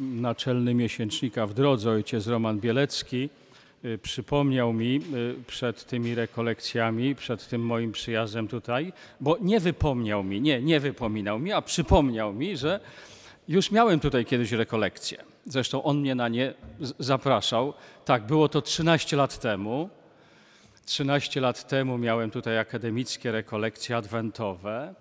naczelny 0.00 0.74
miesięcznika 0.74 1.46
w 1.46 1.54
drodze, 1.54 1.90
ojciec 1.90 2.26
Roman 2.26 2.60
Bielecki, 2.60 3.30
y, 3.84 3.98
przypomniał 3.98 4.72
mi 4.72 5.00
y, 5.14 5.34
przed 5.46 5.84
tymi 5.84 6.14
rekolekcjami, 6.14 7.14
przed 7.14 7.48
tym 7.48 7.66
moim 7.66 7.92
przyjazdem 7.92 8.48
tutaj, 8.48 8.92
bo 9.20 9.36
nie 9.40 9.60
wypomniał 9.60 10.24
mi, 10.24 10.40
nie, 10.40 10.62
nie 10.62 10.80
wypominał 10.80 11.38
mi, 11.38 11.52
a 11.52 11.62
przypomniał 11.62 12.32
mi, 12.32 12.56
że 12.56 12.80
już 13.48 13.70
miałem 13.70 14.00
tutaj 14.00 14.24
kiedyś 14.24 14.52
rekolekcje. 14.52 15.24
Zresztą 15.46 15.82
on 15.82 16.00
mnie 16.00 16.14
na 16.14 16.28
nie 16.28 16.54
zapraszał. 16.98 17.74
Tak, 18.04 18.26
było 18.26 18.48
to 18.48 18.62
13 18.62 19.16
lat 19.16 19.38
temu. 19.38 19.88
13 20.84 21.40
lat 21.40 21.68
temu 21.68 21.98
miałem 21.98 22.30
tutaj 22.30 22.58
akademickie 22.58 23.32
rekolekcje 23.32 23.96
adwentowe. 23.96 24.94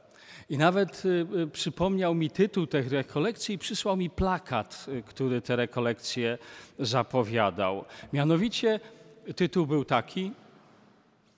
I 0.49 0.57
nawet 0.57 1.05
y, 1.05 1.27
y, 1.43 1.47
przypomniał 1.47 2.15
mi 2.15 2.29
tytuł 2.29 2.67
tych 2.67 2.91
rekolekcji 2.91 3.55
i 3.55 3.57
przysłał 3.57 3.97
mi 3.97 4.09
plakat, 4.09 4.85
y, 4.87 5.03
który 5.03 5.41
te 5.41 5.55
rekolekcje 5.55 6.37
zapowiadał. 6.79 7.85
Mianowicie 8.13 8.79
tytuł 9.35 9.67
był 9.67 9.85
taki: 9.85 10.31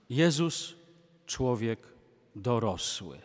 Jezus, 0.10 0.76
człowiek 1.26 1.80
dorosły. 2.36 3.18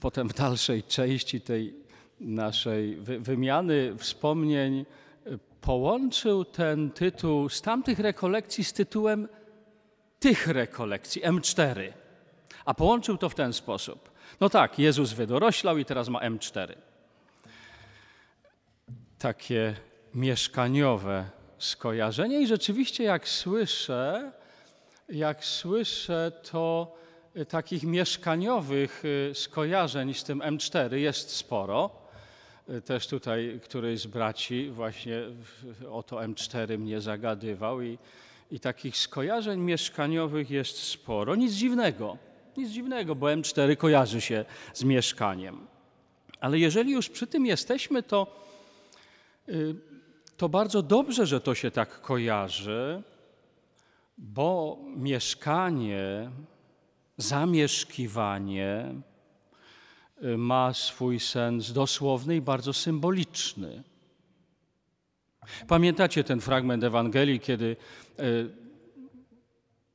Potem 0.00 0.28
w 0.28 0.34
dalszej 0.34 0.82
części 0.82 1.40
tej 1.40 1.74
naszej 2.20 2.96
wymiany 2.96 3.96
wspomnień 3.98 4.84
połączył 5.60 6.44
ten 6.44 6.90
tytuł 6.90 7.48
z 7.48 7.62
tamtych 7.62 7.98
rekolekcji 7.98 8.64
z 8.64 8.72
tytułem 8.72 9.28
tych 10.18 10.46
rekolekcji, 10.46 11.22
M4. 11.22 11.92
A 12.64 12.74
połączył 12.74 13.18
to 13.18 13.28
w 13.28 13.34
ten 13.34 13.52
sposób. 13.52 14.10
No 14.40 14.48
tak, 14.48 14.78
Jezus 14.78 15.12
wydoroślał 15.12 15.78
i 15.78 15.84
teraz 15.84 16.08
ma 16.08 16.20
M4. 16.20 16.74
Takie 19.18 19.76
mieszkaniowe 20.14 21.30
skojarzenie 21.58 22.40
i 22.40 22.46
rzeczywiście 22.46 23.04
jak 23.04 23.28
słyszę, 23.28 24.32
jak 25.08 25.44
słyszę, 25.44 26.32
to 26.50 26.96
takich 27.48 27.82
mieszkaniowych 27.82 29.04
y, 29.04 29.34
skojarzeń 29.34 30.14
z 30.14 30.24
tym 30.24 30.38
M4 30.38 30.94
jest 30.94 31.30
sporo. 31.30 31.90
Y, 32.70 32.82
też 32.82 33.06
tutaj 33.06 33.60
któryś 33.64 34.00
z 34.00 34.06
braci 34.06 34.70
właśnie 34.70 35.22
o 35.90 36.02
to 36.02 36.16
M4 36.16 36.78
mnie 36.78 37.00
zagadywał 37.00 37.82
i, 37.82 37.98
i 38.50 38.60
takich 38.60 38.96
skojarzeń 38.96 39.60
mieszkaniowych 39.60 40.50
jest 40.50 40.82
sporo. 40.82 41.34
Nic 41.34 41.52
dziwnego. 41.52 42.18
Nic 42.56 42.70
dziwnego, 42.70 43.14
bo 43.14 43.26
M4 43.26 43.76
kojarzy 43.76 44.20
się 44.20 44.44
z 44.74 44.84
mieszkaniem. 44.84 45.66
Ale 46.40 46.58
jeżeli 46.58 46.92
już 46.92 47.08
przy 47.08 47.26
tym 47.26 47.46
jesteśmy, 47.46 48.02
to, 48.02 48.46
y, 49.48 49.74
to 50.36 50.48
bardzo 50.48 50.82
dobrze, 50.82 51.26
że 51.26 51.40
to 51.40 51.54
się 51.54 51.70
tak 51.70 52.00
kojarzy, 52.00 53.02
bo 54.18 54.78
mieszkanie, 54.96 56.30
zamieszkiwanie 57.16 58.94
y, 60.22 60.36
ma 60.36 60.74
swój 60.74 61.20
sens 61.20 61.72
dosłowny 61.72 62.36
i 62.36 62.40
bardzo 62.40 62.72
symboliczny. 62.72 63.82
Pamiętacie 65.68 66.24
ten 66.24 66.40
fragment 66.40 66.84
Ewangelii, 66.84 67.40
kiedy 67.40 67.76
y, 68.20 68.50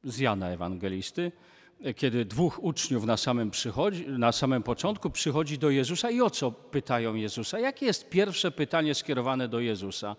z 0.03 0.19
Jana 0.19 0.49
Ewangelisty, 0.49 1.31
kiedy 1.95 2.25
dwóch 2.25 2.63
uczniów 2.63 3.05
na 3.05 3.17
samym, 3.17 3.51
przychodzi, 3.51 4.07
na 4.07 4.31
samym 4.31 4.63
początku 4.63 5.09
przychodzi 5.09 5.57
do 5.57 5.69
Jezusa 5.69 6.09
i 6.09 6.21
o 6.21 6.29
co 6.29 6.51
pytają 6.51 7.15
Jezusa? 7.15 7.59
Jakie 7.59 7.85
jest 7.85 8.09
pierwsze 8.09 8.51
pytanie 8.51 8.95
skierowane 8.95 9.47
do 9.47 9.59
Jezusa? 9.59 10.15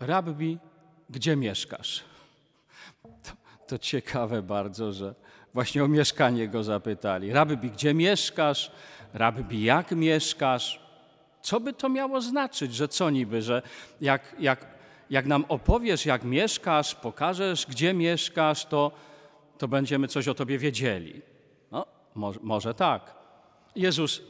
Rabbi, 0.00 0.58
gdzie 1.10 1.36
mieszkasz? 1.36 2.04
To, 3.02 3.32
to 3.66 3.78
ciekawe 3.78 4.42
bardzo, 4.42 4.92
że 4.92 5.14
właśnie 5.54 5.84
o 5.84 5.88
mieszkanie 5.88 6.48
go 6.48 6.64
zapytali. 6.64 7.32
Rabbi, 7.32 7.70
gdzie 7.70 7.94
mieszkasz? 7.94 8.70
Rabbi, 9.14 9.64
jak 9.64 9.92
mieszkasz? 9.92 10.80
Co 11.42 11.60
by 11.60 11.72
to 11.72 11.88
miało 11.88 12.20
znaczyć, 12.20 12.74
że 12.74 12.88
co 12.88 13.10
niby, 13.10 13.42
że 13.42 13.62
jak, 14.00 14.36
jak, 14.38 14.66
jak 15.10 15.26
nam 15.26 15.44
opowiesz, 15.48 16.06
jak 16.06 16.24
mieszkasz, 16.24 16.94
pokażesz, 16.94 17.66
gdzie 17.66 17.94
mieszkasz, 17.94 18.64
to 18.66 18.92
to 19.64 19.68
będziemy 19.68 20.08
coś 20.08 20.28
o 20.28 20.34
Tobie 20.34 20.58
wiedzieli. 20.58 21.22
No, 21.70 21.86
może, 22.14 22.40
może 22.42 22.74
tak. 22.74 23.14
Jezus, 23.76 24.22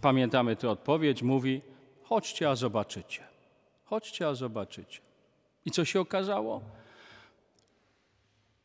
pamiętamy 0.00 0.56
tę 0.56 0.70
odpowiedź, 0.70 1.22
mówi: 1.22 1.62
chodźcie, 2.02 2.50
a 2.50 2.54
zobaczycie. 2.54 3.24
Chodźcie, 3.84 4.28
a 4.28 4.34
zobaczycie. 4.34 5.00
I 5.64 5.70
co 5.70 5.84
się 5.84 6.00
okazało? 6.00 6.60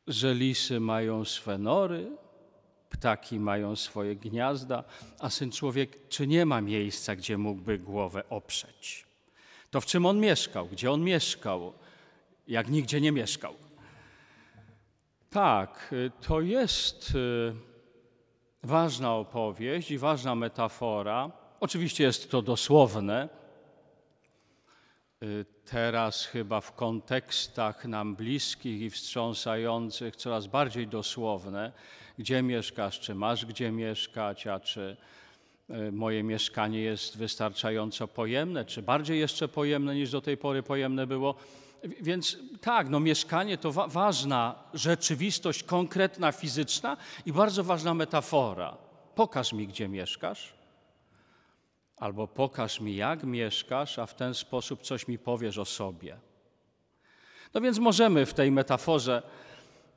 Że 0.08 0.34
lisy 0.34 0.80
mają 0.80 1.26
swe 1.26 1.58
nory, 1.58 2.12
ptaki 2.90 3.40
mają 3.40 3.76
swoje 3.76 4.16
gniazda, 4.16 4.84
a 5.20 5.30
syn 5.30 5.52
człowiek, 5.52 6.08
czy 6.10 6.28
nie 6.28 6.46
ma 6.46 6.62
miejsca, 6.62 7.16
gdzie 7.16 7.38
mógłby 7.38 7.78
głowę 7.78 8.24
oprzeć? 8.30 9.06
To 9.72 9.82
w 9.82 9.86
czym 9.86 10.06
on 10.06 10.20
mieszkał? 10.20 10.68
Gdzie 10.68 10.92
on 10.92 11.02
mieszkał? 11.04 11.74
Jak 12.48 12.70
nigdzie 12.70 13.02
nie 13.02 13.12
mieszkał. 13.12 13.54
Tak, 15.32 15.90
y, 15.94 16.12
to 16.28 16.42
jest 16.42 17.16
y, 17.16 17.54
ważna 18.64 19.16
opowieść 19.16 19.92
i 19.92 19.98
ważna 19.98 20.36
metafora. 20.36 21.32
Oczywiście 21.60 22.04
jest 22.04 22.32
to 22.32 22.42
dosłowne. 22.42 23.30
Y, 25.24 25.46
teraz 25.66 26.26
chyba 26.26 26.62
w 26.62 26.76
kontekstach 26.76 27.86
nam 27.86 28.16
bliskich 28.16 28.82
i 28.82 28.90
wstrząsających 28.90 30.16
coraz 30.16 30.48
bardziej 30.48 30.88
dosłowne. 30.88 31.72
Gdzie 32.18 32.42
mieszkasz, 32.42 33.00
czy 33.00 33.16
masz 33.16 33.46
gdzie 33.46 33.72
mieszkać, 33.72 34.48
a 34.48 34.60
czy 34.60 34.98
moje 35.92 36.24
mieszkanie 36.24 36.80
jest 36.80 37.18
wystarczająco 37.18 38.08
pojemne, 38.08 38.66
czy 38.66 38.82
bardziej 38.82 39.20
jeszcze 39.20 39.48
pojemne 39.48 39.96
niż 39.96 40.12
do 40.12 40.22
tej 40.22 40.38
pory 40.38 40.64
pojemne 40.64 41.08
było. 41.08 41.36
Więc 41.84 42.38
tak, 42.62 42.90
no 42.90 43.00
mieszkanie 43.00 43.58
to 43.58 43.72
wa 43.72 43.88
ważna 43.88 44.64
rzeczywistość 44.74 45.64
konkretna, 45.64 46.32
fizyczna 46.32 46.98
i 47.26 47.34
bardzo 47.34 47.64
ważna 47.64 47.94
metafora. 47.94 48.78
Pokaż 49.16 49.54
mi, 49.54 49.68
gdzie 49.68 49.88
mieszkasz, 49.88 50.54
albo 51.98 52.28
pokaż 52.28 52.80
mi, 52.80 52.96
jak 52.96 53.24
mieszkasz, 53.24 54.00
a 54.00 54.06
w 54.06 54.16
ten 54.16 54.34
sposób 54.34 54.82
coś 54.82 55.08
mi 55.08 55.20
powiesz 55.20 55.58
o 55.58 55.66
sobie. 55.66 56.18
No 57.54 57.62
więc 57.62 57.80
możemy 57.80 58.26
w 58.26 58.34
tej 58.34 58.52
metaforze 58.52 59.24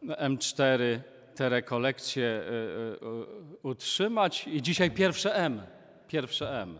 M4 0.02 1.00
te 1.34 1.48
rekolekcje 1.48 2.24
y, 2.24 3.06
y, 3.52 3.68
utrzymać 3.68 4.48
i 4.48 4.62
dzisiaj 4.62 4.90
pierwsze 4.90 5.34
M, 5.34 5.62
pierwsze 6.08 6.62
M. 6.62 6.78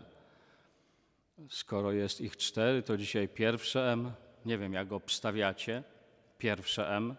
Skoro 1.49 1.91
jest 1.91 2.21
ich 2.21 2.37
cztery, 2.37 2.83
to 2.83 2.97
dzisiaj 2.97 3.27
pierwsze 3.27 3.91
M 3.91 4.11
nie 4.45 4.57
wiem, 4.57 4.73
jak 4.73 4.91
obstawiacie. 4.91 5.83
Pierwsze 6.37 6.89
M. 6.89 7.15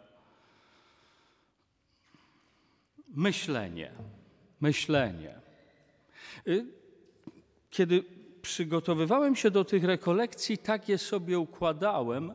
Myślenie. 3.09 3.93
Myślenie. 4.61 5.35
Y, 6.49 6.67
kiedy 7.71 8.05
przygotowywałem 8.43 9.37
się 9.37 9.51
do 9.51 9.65
tych 9.65 9.85
rekolekcji, 9.85 10.59
tak 10.59 10.89
je 10.89 10.99
sobie 10.99 11.39
układałem, 11.39 12.35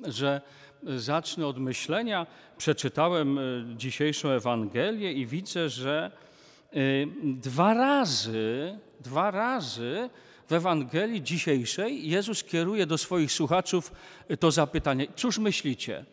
że 0.00 0.40
zacznę 0.82 1.46
od 1.46 1.58
myślenia. 1.58 2.26
Przeczytałem 2.58 3.38
y, 3.38 3.64
dzisiejszą 3.76 4.28
Ewangelię 4.28 5.12
i 5.12 5.26
widzę, 5.26 5.68
że 5.68 6.10
y, 6.76 7.08
dwa 7.22 7.74
razy, 7.74 8.78
dwa 9.00 9.30
razy 9.30 10.10
w 10.48 10.52
Ewangelii 10.52 11.22
dzisiejszej 11.22 12.08
Jezus 12.08 12.44
kieruje 12.44 12.86
do 12.86 12.98
swoich 12.98 13.32
słuchaczów 13.32 13.92
to 14.40 14.50
zapytanie: 14.50 15.06
Cóż 15.16 15.38
myślicie? 15.38 16.04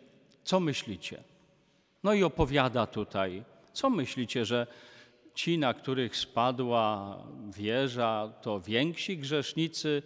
Co 0.43 0.59
myślicie? 0.59 1.23
No 2.03 2.13
i 2.13 2.23
opowiada 2.23 2.85
tutaj, 2.85 3.43
co 3.73 3.89
myślicie, 3.89 4.45
że 4.45 4.67
ci, 5.33 5.57
na 5.57 5.73
których 5.73 6.17
spadła 6.17 7.17
wieża, 7.49 8.33
to 8.41 8.61
więksi 8.61 9.17
grzesznicy 9.17 10.01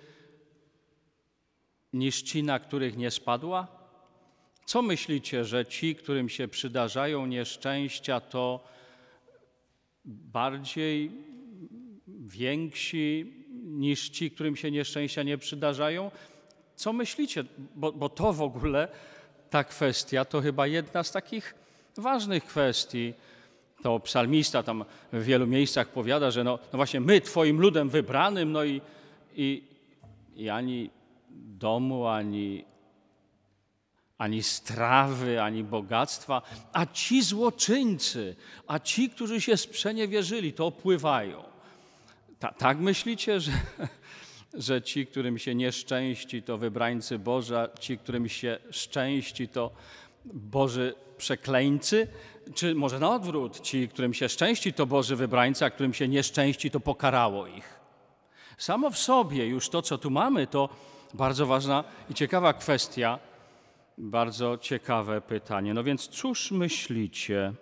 niż 1.94 2.22
ci, 2.22 2.44
na 2.44 2.60
których 2.60 2.98
nie 2.98 3.12
spadła? 3.12 3.68
Co 4.66 4.82
myślicie, 4.82 5.46
że 5.46 5.66
ci, 5.66 5.96
którym 5.96 6.30
się 6.30 6.48
przydarzają 6.48 7.26
nieszczęścia, 7.26 8.20
to 8.20 8.64
bardziej 10.06 11.12
więksi 12.08 13.34
niż 13.64 14.10
ci, 14.10 14.32
którym 14.32 14.56
się 14.56 14.72
nieszczęścia 14.72 15.24
nie 15.24 15.38
przydarzają. 15.38 16.12
Co 16.76 16.94
myślicie? 16.94 17.44
Bo, 17.76 17.92
bo 17.92 18.10
to 18.10 18.34
w 18.34 18.42
ogóle, 18.42 18.88
ta 19.50 19.64
kwestia, 19.64 20.26
to 20.26 20.42
chyba 20.42 20.68
jedna 20.68 21.04
z 21.04 21.12
takich 21.12 21.56
ważnych 21.98 22.46
kwestii. 22.46 23.14
To 23.84 24.00
psalmista 24.00 24.64
tam 24.64 24.86
w 25.14 25.24
wielu 25.24 25.48
miejscach 25.48 25.88
powiada, 25.88 26.32
że 26.32 26.44
no, 26.44 26.60
no 26.74 26.78
właśnie 26.78 27.00
my, 27.00 27.22
Twoim 27.22 27.60
ludem 27.60 27.90
wybranym, 27.90 28.52
no 28.52 28.64
i 28.64 28.82
i, 29.36 29.64
i 30.36 30.50
ani 30.50 30.90
domu, 31.32 32.08
ani, 32.08 32.66
ani 34.18 34.44
strawy, 34.44 35.42
ani 35.42 35.64
bogactwa, 35.64 36.42
a 36.74 36.86
ci 36.86 37.24
złoczyńcy, 37.24 38.36
a 38.68 38.80
ci, 38.80 39.10
którzy 39.10 39.42
się 39.42 39.58
sprzeniewierzyli, 39.58 40.54
to 40.54 40.66
opływają. 40.66 41.53
Ta, 42.44 42.52
tak 42.52 42.78
myślicie, 42.78 43.40
że, 43.40 43.52
że 44.54 44.82
ci, 44.82 45.08
którym 45.08 45.38
się 45.38 45.56
nieszczęści, 45.56 46.44
to 46.44 46.58
wybrańcy 46.58 47.20
Boża, 47.20 47.68
ci, 47.80 47.98
którym 47.98 48.30
się 48.30 48.58
szczęści, 48.72 49.48
to 49.48 49.72
Boży 50.26 50.96
przekleńcy? 51.18 52.08
Czy 52.56 52.76
może 52.76 53.00
na 53.00 53.16
odwrót, 53.16 53.60
ci, 53.60 53.88
którym 53.88 54.14
się 54.14 54.30
szczęści, 54.30 54.74
to 54.74 54.86
Boży 54.86 55.16
wybrańcy, 55.16 55.66
a 55.66 55.70
którym 55.70 55.94
się 55.94 56.08
nieszczęści, 56.08 56.72
to 56.72 56.80
pokarało 56.80 57.48
ich? 57.48 57.80
Samo 58.58 58.90
w 58.90 58.98
sobie 58.98 59.46
już 59.46 59.70
to, 59.70 59.82
co 59.82 59.98
tu 59.98 60.12
mamy, 60.12 60.48
to 60.48 60.70
bardzo 61.14 61.46
ważna 61.46 61.84
i 62.10 62.14
ciekawa 62.14 62.54
kwestia, 62.54 63.20
bardzo 63.98 64.58
ciekawe 64.58 65.22
pytanie. 65.22 65.74
No 65.74 65.84
więc 65.84 66.08
cóż 66.08 66.52
myślicie? 66.52 67.54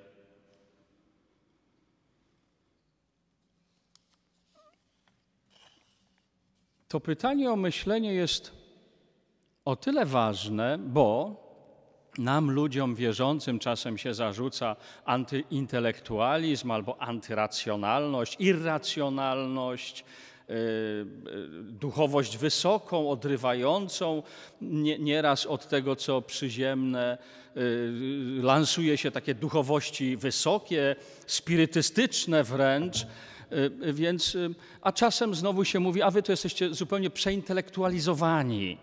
To 6.92 7.00
pytanie 7.00 7.52
o 7.52 7.56
myślenie 7.56 8.14
jest 8.14 8.52
o 9.66 9.76
tyle 9.76 10.06
ważne, 10.06 10.78
bo 10.78 11.36
nam, 12.18 12.52
ludziom 12.52 12.96
wierzącym, 12.96 13.60
czasem 13.60 13.98
się 13.98 14.14
zarzuca 14.14 14.76
antyintelektualizm 15.06 16.72
albo 16.72 17.02
antyracjonalność, 17.02 18.36
irracjonalność, 18.40 20.06
yy, 20.48 20.56
duchowość 21.62 22.38
wysoką, 22.38 23.10
odrywającą 23.10 24.24
nieraz 25.00 25.46
od 25.46 25.68
tego, 25.68 25.96
co 25.96 26.22
przyziemne. 26.22 27.18
Yy, 27.56 28.42
lansuje 28.44 28.98
się 28.98 29.12
takie 29.12 29.36
duchowości 29.36 30.18
wysokie, 30.18 30.96
spirytystyczne 31.28 32.44
wręcz. 32.44 33.08
Yy, 33.82 33.94
więc, 33.94 34.38
a 34.82 34.92
czasem 34.92 35.36
znowu 35.36 35.66
się 35.66 35.80
mówi, 35.80 36.02
a 36.02 36.12
wy 36.12 36.24
to 36.24 36.32
jesteście 36.32 36.74
zupełnie 36.74 37.10
przeintelektualizowani. 37.10 38.78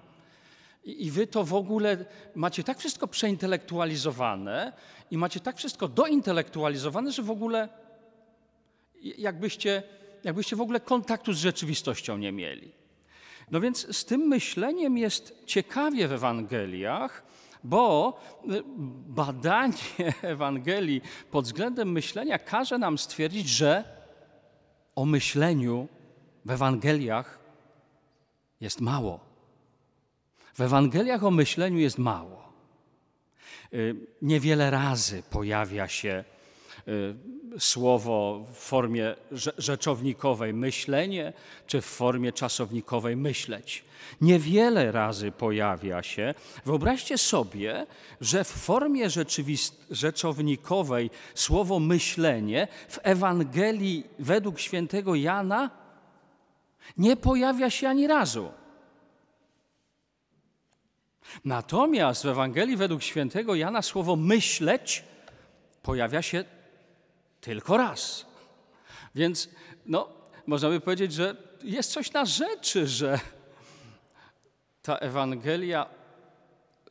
I 0.84 1.10
wy 1.10 1.26
to 1.26 1.44
w 1.44 1.54
ogóle 1.54 2.04
macie 2.34 2.64
tak 2.64 2.78
wszystko 2.78 3.08
przeintelektualizowane 3.08 4.72
i 5.10 5.18
macie 5.18 5.40
tak 5.40 5.56
wszystko 5.56 5.88
dointelektualizowane, 5.88 7.12
że 7.12 7.22
w 7.22 7.30
ogóle 7.30 7.68
jakbyście, 9.02 9.82
jakbyście 10.24 10.56
w 10.56 10.60
ogóle 10.60 10.80
kontaktu 10.80 11.32
z 11.32 11.38
rzeczywistością 11.38 12.18
nie 12.18 12.32
mieli. 12.32 12.72
No 13.50 13.60
więc 13.60 13.96
z 13.96 14.04
tym 14.04 14.20
myśleniem 14.20 14.98
jest 14.98 15.42
ciekawie 15.46 16.08
w 16.08 16.12
Ewangeliach, 16.12 17.22
bo 17.64 18.20
y, 18.50 18.62
badanie 19.08 19.72
Ewangelii 20.22 21.00
pod 21.30 21.44
względem 21.44 21.92
myślenia 21.92 22.38
każe 22.38 22.78
nam 22.78 22.98
stwierdzić, 22.98 23.48
że 23.48 23.97
o 24.98 25.04
myśleniu 25.04 25.88
w 26.44 26.50
Ewangeliach 26.50 27.38
jest 28.60 28.80
mało. 28.80 29.20
W 30.54 30.60
Ewangeliach 30.60 31.24
o 31.24 31.30
myśleniu 31.30 31.78
jest 31.78 31.98
mało. 31.98 32.52
Y, 33.72 33.96
niewiele 34.22 34.70
razy 34.70 35.22
pojawia 35.30 35.88
się 35.88 36.24
słowo 37.58 38.44
w 38.52 38.56
formie 38.56 39.14
rzeczownikowej 39.58 40.54
myślenie, 40.54 41.32
czy 41.66 41.80
w 41.80 41.84
formie 41.84 42.32
czasownikowej 42.32 43.16
myśleć. 43.16 43.84
Niewiele 44.20 44.92
razy 44.92 45.32
pojawia 45.32 46.02
się. 46.02 46.34
Wyobraźcie 46.64 47.18
sobie, 47.18 47.86
że 48.20 48.44
w 48.44 48.48
formie 48.48 49.08
rzeczownikowej 49.90 51.10
słowo 51.34 51.80
myślenie 51.80 52.68
w 52.88 52.98
Ewangelii 53.02 54.04
według 54.18 54.60
świętego 54.60 55.14
Jana 55.14 55.70
nie 56.98 57.16
pojawia 57.16 57.70
się 57.70 57.88
ani 57.88 58.06
razu. 58.06 58.50
Natomiast 61.44 62.22
w 62.22 62.28
Ewangelii 62.28 62.76
według 62.76 63.02
świętego 63.02 63.54
Jana 63.54 63.82
słowo 63.82 64.16
myśleć 64.16 65.04
pojawia 65.82 66.22
się 66.22 66.44
tylko 67.40 67.76
raz. 67.76 68.26
Więc 69.14 69.48
no, 69.86 70.08
można 70.46 70.68
by 70.68 70.80
powiedzieć, 70.80 71.12
że 71.12 71.36
jest 71.62 71.92
coś 71.92 72.12
na 72.12 72.24
rzeczy, 72.24 72.86
że 72.86 73.20
ta 74.82 74.96
Ewangelia 74.96 75.86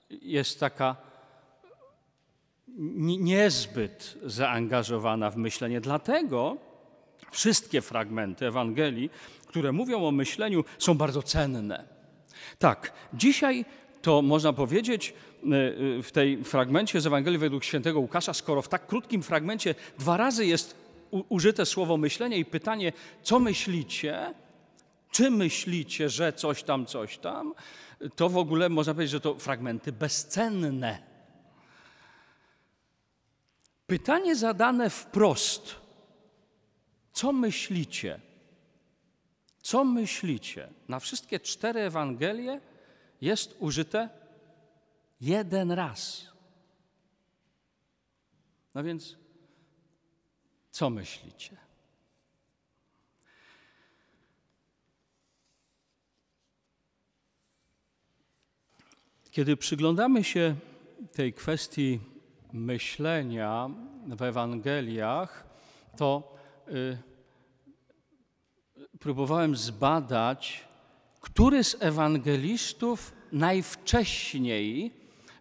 jest 0.09 0.59
taka 0.59 0.95
niezbyt 3.19 4.17
zaangażowana 4.23 5.29
w 5.31 5.37
myślenie. 5.37 5.81
Dlatego 5.81 6.57
wszystkie 7.31 7.81
fragmenty 7.81 8.47
Ewangelii, 8.47 9.09
które 9.47 9.71
mówią 9.71 10.07
o 10.07 10.11
myśleniu, 10.11 10.63
są 10.79 10.97
bardzo 10.97 11.23
cenne. 11.23 11.87
Tak, 12.59 12.93
dzisiaj 13.13 13.65
to 14.07 14.21
można 14.21 14.53
powiedzieć 14.53 15.13
e, 15.13 15.45
e, 15.97 16.03
w 16.03 16.11
tej 16.11 16.43
fragmencie 16.43 17.01
z 17.01 17.07
Ewangelii 17.07 17.39
według 17.39 17.63
świętego 17.63 17.99
Łukasza, 17.99 18.33
skoro 18.33 18.61
w 18.61 18.67
tak 18.67 18.87
krótkim 18.87 19.23
fragmencie 19.23 19.75
dwa 19.99 20.17
razy 20.17 20.45
jest 20.45 20.75
użyte 21.29 21.65
słowo 21.65 21.97
myślenie 21.97 22.37
i 22.37 22.45
pytanie, 22.45 22.93
co 23.23 23.39
myślicie, 23.39 24.33
czy 25.11 25.31
myślicie, 25.31 26.09
że 26.09 26.33
coś 26.33 26.63
tam, 26.63 26.85
coś 26.85 27.17
tam, 27.17 27.53
to 28.15 28.29
w 28.29 28.37
ogóle 28.37 28.69
można 28.69 28.93
powiedzieć, 28.93 29.11
że 29.11 29.19
to 29.19 29.35
fragmenty 29.35 29.91
bezcenne. 29.91 30.97
Pytanie 33.87 34.35
zadane 34.35 34.89
wprost. 34.89 35.75
Co 37.13 37.33
myślicie? 37.33 38.19
Co 39.61 39.83
myślicie? 39.83 40.67
Na 40.87 40.99
wszystkie 40.99 41.39
cztery 41.39 41.79
Ewangelie 41.79 42.61
jest 43.21 43.55
użyte 43.59 44.09
jeden 45.21 45.71
raz. 45.71 46.27
No 48.73 48.83
więc, 48.83 49.17
co 50.71 50.89
myślicie? 50.89 51.57
Kiedy 59.31 59.57
przyglądamy 59.57 60.23
się 60.23 60.55
tej 61.13 61.33
kwestii 61.33 61.99
myślenia 62.53 63.69
w 64.07 64.21
Ewangeliach, 64.21 65.45
to 65.97 66.35
y, 66.67 66.97
próbowałem 68.99 69.55
zbadać 69.55 70.67
który 71.21 71.63
z 71.63 71.75
ewangelistów 71.79 73.13
najwcześniej 73.31 74.91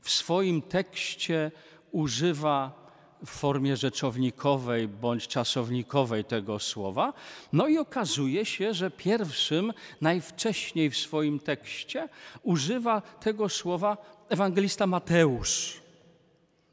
w 0.03 0.11
swoim 0.11 0.63
tekście 0.63 1.51
używa 1.93 2.87
w 3.27 3.31
formie 3.31 3.77
rzeczownikowej 3.77 4.89
bądź 4.89 5.29
czasownikowej 5.29 6.25
tego 6.25 6.59
słowa. 6.59 7.13
No 7.53 7.69
i 7.69 7.79
okazuje 7.79 8.45
się, 8.45 8.75
że 8.75 8.91
pierwszym, 8.91 9.73
najwcześniej 10.01 10.91
w 10.91 10.97
swoim 10.97 11.39
tekście 11.39 12.09
używa 12.43 13.01
tego 13.01 13.49
słowa 13.49 13.97
ewangelista 14.29 14.87
Mateusz. 14.87 15.86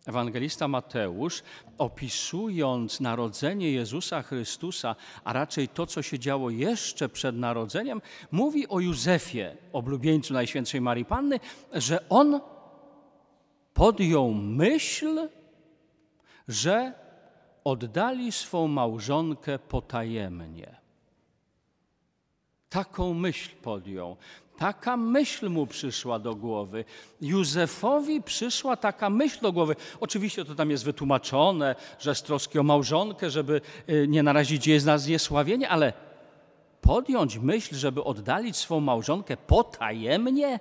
Ewangelista 0.05 0.67
Mateusz, 0.67 1.43
opisując 1.77 2.99
narodzenie 2.99 3.71
Jezusa 3.71 4.21
Chrystusa, 4.21 4.95
a 5.23 5.33
raczej 5.33 5.67
to, 5.67 5.85
co 5.85 6.01
się 6.01 6.19
działo 6.19 6.49
jeszcze 6.49 7.09
przed 7.09 7.35
narodzeniem, 7.35 8.01
mówi 8.31 8.67
o 8.67 8.79
Józefie, 8.79 9.45
oblubieńcu 9.73 10.33
Najświętszej 10.33 10.81
Marii 10.81 11.05
Panny, 11.05 11.39
że 11.73 12.09
on 12.09 12.41
podjął 13.73 14.33
myśl, 14.33 15.29
że 16.47 16.93
oddali 17.63 18.31
swą 18.31 18.67
małżonkę 18.67 19.59
potajemnie. 19.59 20.75
Taką 22.69 23.13
myśl 23.13 23.49
podjął. 23.61 24.17
Taka 24.57 24.97
myśl 24.97 25.49
mu 25.49 25.67
przyszła 25.67 26.19
do 26.19 26.35
głowy. 26.35 26.85
Józefowi 27.21 28.21
przyszła 28.21 28.77
taka 28.77 29.09
myśl 29.09 29.39
do 29.41 29.51
głowy. 29.51 29.75
Oczywiście 29.99 30.45
to 30.45 30.55
tam 30.55 30.71
jest 30.71 30.85
wytłumaczone, 30.85 31.75
że 31.99 32.15
z 32.15 32.23
troski 32.23 32.59
o 32.59 32.63
małżonkę, 32.63 33.29
żeby 33.29 33.61
y, 33.89 34.07
nie 34.07 34.23
narazić 34.23 34.67
jej 34.67 34.83
na 34.83 34.97
zniesławienie, 34.97 35.69
ale 35.69 35.93
podjąć 36.81 37.37
myśl, 37.37 37.75
żeby 37.75 38.03
oddalić 38.03 38.57
swą 38.57 38.79
małżonkę 38.79 39.37
potajemnie? 39.37 40.59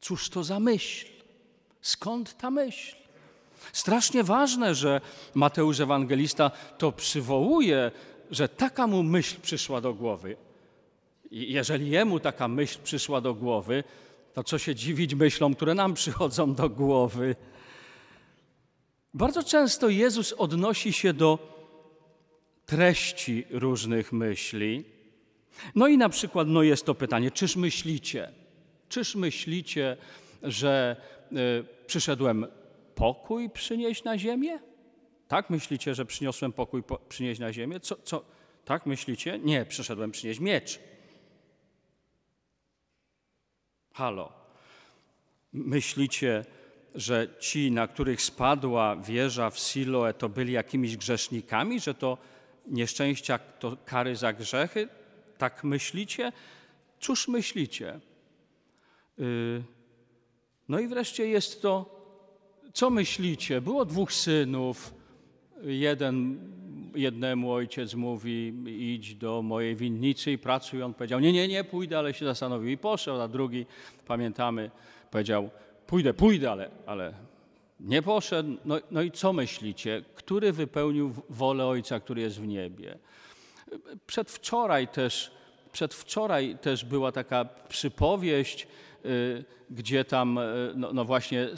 Cóż 0.00 0.30
to 0.30 0.44
za 0.44 0.60
myśl? 0.60 1.06
Skąd 1.80 2.36
ta 2.36 2.50
myśl? 2.50 2.96
Strasznie 3.72 4.24
ważne, 4.24 4.74
że 4.74 5.00
Mateusz 5.34 5.80
Ewangelista 5.80 6.50
to 6.78 6.92
przywołuje, 6.92 7.90
że 8.30 8.48
taka 8.48 8.86
mu 8.86 9.02
myśl 9.02 9.40
przyszła 9.40 9.80
do 9.80 9.94
głowy. 9.94 10.36
Jeżeli 11.34 11.90
jemu 11.90 12.20
taka 12.20 12.48
myśl 12.48 12.78
przyszła 12.82 13.20
do 13.20 13.34
głowy, 13.34 13.84
to 14.32 14.44
co 14.44 14.58
się 14.58 14.74
dziwić 14.74 15.14
myślom, 15.14 15.54
które 15.54 15.74
nam 15.74 15.94
przychodzą 16.00 16.54
do 16.54 16.68
głowy. 16.68 17.36
Bardzo 19.14 19.42
często 19.42 19.88
Jezus 19.88 20.32
odnosi 20.32 20.92
się 20.92 21.12
do 21.12 21.38
treści 22.66 23.44
różnych 23.50 24.12
myśli. 24.12 24.84
No 25.74 25.88
i 25.88 25.98
na 25.98 26.08
przykład 26.08 26.48
no 26.48 26.62
jest 26.62 26.86
to 26.86 26.94
pytanie, 26.94 27.30
czyż 27.30 27.56
myślicie, 27.56 28.32
czyż 28.88 29.14
myślicie, 29.14 29.96
że 30.42 30.96
y, 31.32 31.36
przyszedłem 31.86 32.46
pokój 32.94 33.50
przynieść 33.50 34.04
na 34.04 34.18
ziemię? 34.18 34.58
Tak 35.28 35.50
myślicie, 35.50 35.94
że 35.94 36.06
przyniosłem 36.06 36.52
pokój 36.52 36.82
po, 36.82 36.98
przynieść 36.98 37.40
na 37.40 37.52
ziemię? 37.52 37.80
Co, 37.80 37.96
co? 37.96 38.24
Tak 38.64 38.86
myślicie? 38.86 39.38
Nie, 39.38 39.64
przyszedłem 39.64 40.10
przynieść 40.10 40.40
miecz. 40.40 40.80
Halo. 43.94 44.32
Myślicie, 45.52 46.44
że 46.94 47.28
ci, 47.40 47.70
na 47.70 47.88
których 47.88 48.22
spadła 48.22 48.96
wieża 48.96 49.50
w 49.50 49.58
Siloe, 49.58 50.14
to 50.14 50.28
byli 50.28 50.52
jakimiś 50.52 50.96
grzesznikami, 50.96 51.80
że 51.80 51.94
to 51.94 52.18
nieszczęścia, 52.66 53.38
to 53.38 53.76
kary 53.84 54.16
za 54.16 54.32
grzechy? 54.32 54.88
Tak 55.38 55.64
myślicie? 55.64 56.32
Cóż 57.00 57.28
myślicie? 57.28 58.00
Y, 59.18 59.62
no 60.68 60.78
i 60.78 60.88
wreszcie 60.88 61.26
jest 61.26 61.62
to, 61.62 62.00
co 62.72 62.90
myślicie? 62.90 63.60
Było 63.60 63.84
dwóch 63.84 64.12
synów. 64.12 64.94
Jeden, 65.62 66.38
jednemu 66.94 67.52
ojciec 67.52 67.94
mówi, 67.94 68.54
idź 68.66 69.14
do 69.14 69.42
mojej 69.42 69.76
winnicy 69.76 70.32
i 70.32 70.38
pracuj. 70.38 70.82
On 70.82 70.94
powiedział, 70.94 71.20
nie, 71.20 71.32
nie, 71.32 71.48
nie, 71.48 71.64
pójdę, 71.64 71.98
ale 71.98 72.14
się 72.14 72.24
zastanowił 72.24 72.68
i 72.68 72.78
poszedł. 72.78 73.20
A 73.20 73.28
drugi, 73.28 73.66
pamiętamy, 74.06 74.70
powiedział, 75.10 75.50
pójdę, 75.86 76.14
pójdę, 76.14 76.50
ale, 76.50 76.70
ale 76.86 77.14
nie 77.80 78.02
poszedł. 78.02 78.56
No, 78.64 78.78
no 78.90 79.02
i 79.02 79.10
co 79.10 79.32
myślicie? 79.32 80.04
Który 80.14 80.52
wypełnił 80.52 81.14
wolę 81.28 81.66
Ojca, 81.66 82.00
który 82.00 82.20
jest 82.20 82.40
w 82.40 82.46
niebie? 82.46 82.98
Przedwczoraj 84.06 84.88
też, 84.88 85.30
przedwczoraj 85.72 86.58
też 86.60 86.84
była 86.84 87.12
taka 87.12 87.44
przypowieść, 87.68 88.66
y, 89.04 89.44
gdzie 89.70 90.04
tam 90.04 90.38
y, 90.38 90.72
no, 90.76 90.92
no 90.92 91.04
właśnie 91.04 91.48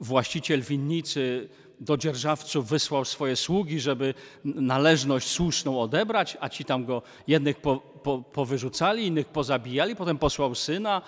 właściciel 0.00 0.62
winnicy 0.62 1.48
do 1.80 1.96
dzierżawców 1.96 2.68
wysłał 2.68 3.04
swoje 3.04 3.36
sługi, 3.36 3.80
żeby 3.80 4.14
należność 4.44 5.28
słuszną 5.28 5.80
odebrać, 5.80 6.36
a 6.40 6.48
ci 6.48 6.64
tam 6.64 6.84
go 6.84 7.02
jednych 7.26 7.56
po, 7.56 7.76
po, 7.76 8.18
powyrzucali, 8.18 9.06
innych 9.06 9.26
pozabijali, 9.26 9.96
potem 9.96 10.18
posłał 10.18 10.54
syna, 10.54 11.02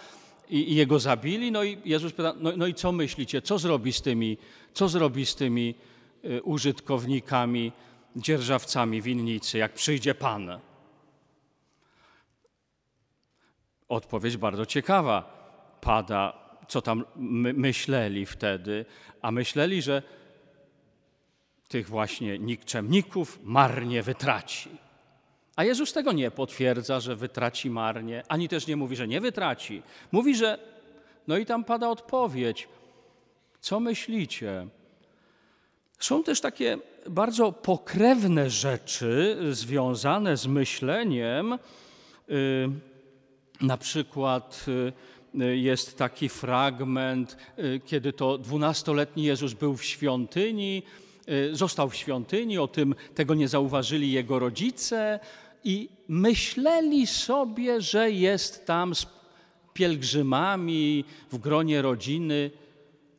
i, 0.50 0.72
i 0.72 0.74
jego 0.74 0.98
zabili. 0.98 1.52
No 1.52 1.64
i 1.64 1.78
Jezus 1.84 2.12
pyta, 2.12 2.34
no, 2.40 2.52
no, 2.56 2.66
i 2.66 2.74
co 2.74 2.92
myślicie, 2.92 3.42
co 3.42 3.58
zrobi 3.58 3.92
z 3.92 4.02
tymi, 4.02 4.38
co 4.74 4.88
zrobi 4.88 5.26
z 5.26 5.34
tymi 5.34 5.74
y, 6.24 6.42
użytkownikami, 6.42 7.72
dzierżawcami 8.16 9.02
winnicy, 9.02 9.58
jak 9.58 9.72
przyjdzie 9.72 10.14
Pan? 10.14 10.60
Odpowiedź 13.88 14.36
bardzo 14.36 14.66
ciekawa 14.66 15.38
pada, 15.80 16.32
co 16.68 16.82
tam 16.82 17.04
my, 17.16 17.52
myśleli 17.52 18.26
wtedy, 18.26 18.84
a 19.22 19.30
myśleli, 19.30 19.82
że 19.82 20.02
tych 21.68 21.88
właśnie 21.88 22.38
nikczemników 22.38 23.38
marnie 23.42 24.02
wytraci. 24.02 24.70
A 25.56 25.64
Jezus 25.64 25.92
tego 25.92 26.12
nie 26.12 26.30
potwierdza, 26.30 27.00
że 27.00 27.16
wytraci 27.16 27.70
marnie, 27.70 28.22
ani 28.28 28.48
też 28.48 28.66
nie 28.66 28.76
mówi, 28.76 28.96
że 28.96 29.08
nie 29.08 29.20
wytraci. 29.20 29.82
Mówi, 30.12 30.36
że. 30.36 30.58
No 31.26 31.36
i 31.36 31.46
tam 31.46 31.64
pada 31.64 31.88
odpowiedź. 31.88 32.68
Co 33.60 33.80
myślicie? 33.80 34.66
Są 35.98 36.24
też 36.24 36.40
takie 36.40 36.78
bardzo 37.10 37.52
pokrewne 37.52 38.50
rzeczy 38.50 39.38
związane 39.50 40.36
z 40.36 40.46
myśleniem. 40.46 41.52
Y, 41.52 41.58
na 43.60 43.76
przykład 43.76 44.66
y, 45.34 45.56
jest 45.56 45.98
taki 45.98 46.28
fragment, 46.28 47.36
y, 47.58 47.80
kiedy 47.86 48.12
to 48.12 48.38
dwunastoletni 48.38 49.24
Jezus 49.24 49.52
był 49.52 49.76
w 49.76 49.84
świątyni, 49.84 50.82
został 51.52 51.90
w 51.90 51.96
świątyni, 51.96 52.58
o 52.58 52.68
tym 52.68 52.94
tego 53.14 53.34
nie 53.34 53.48
zauważyli 53.48 54.12
jego 54.12 54.38
rodzice, 54.38 55.20
i 55.64 55.88
myśleli 56.08 57.06
sobie, 57.06 57.80
że 57.80 58.10
jest 58.10 58.66
tam 58.66 58.94
z 58.94 59.06
pielgrzymami 59.74 61.04
w 61.32 61.38
gronie 61.38 61.82
rodziny. 61.82 62.50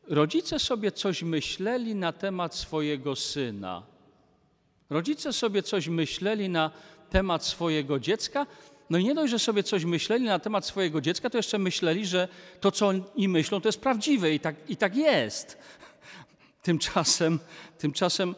Rodzice 0.08 0.58
sobie 0.58 0.92
coś 0.92 1.22
myśleli 1.22 1.94
na 1.94 2.12
temat 2.12 2.54
swojego 2.54 3.16
syna. 3.16 3.82
Rodzice 4.90 5.32
sobie 5.32 5.62
coś 5.62 5.88
myśleli 5.88 6.48
na 6.48 6.70
temat 7.10 7.44
swojego 7.44 8.00
dziecka. 8.00 8.46
No 8.90 8.98
i 8.98 9.04
nie 9.04 9.14
dość, 9.14 9.30
że 9.30 9.38
sobie 9.38 9.62
coś 9.62 9.84
myśleli 9.84 10.24
na 10.24 10.38
temat 10.38 10.66
swojego 10.66 11.00
dziecka, 11.00 11.30
to 11.30 11.38
jeszcze 11.38 11.58
myśleli, 11.58 12.06
że 12.06 12.28
to, 12.60 12.72
co 12.72 12.88
oni 12.88 13.28
myślą, 13.28 13.60
to 13.60 13.68
jest 13.68 13.80
prawdziwe 13.80 14.34
i 14.34 14.40
tak, 14.40 14.56
i 14.68 14.76
tak 14.76 14.96
jest. 14.96 15.58
Tymczasem, 16.62 17.38
tymczasem 17.78 18.34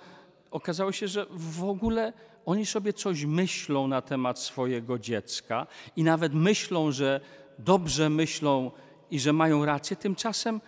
okazało 0.51 0.93
się, 0.93 1.09
że 1.09 1.27
w 1.31 1.65
ogóle 1.65 2.13
oni 2.47 2.67
sobie 2.67 2.93
coś 2.93 3.25
myślą 3.25 3.89
na 3.89 4.03
temat 4.03 4.39
swojego 4.39 4.99
dziecka 4.99 5.67
i 5.97 6.05
nawet 6.05 6.35
myślą, 6.35 6.93
że 6.93 7.21
dobrze 7.59 8.11
myślą 8.11 8.71
i 9.11 9.21
że 9.21 9.33
mają 9.33 9.65
rację, 9.65 9.97
tymczasem 9.97 10.61